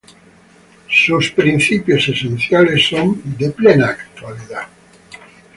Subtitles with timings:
[0.89, 4.67] Sus principios esenciales son de plena actualidad.